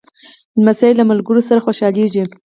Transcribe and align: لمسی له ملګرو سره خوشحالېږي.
لمسی 0.61 0.91
له 0.97 1.03
ملګرو 1.09 1.41
سره 1.49 1.63
خوشحالېږي. 1.65 2.23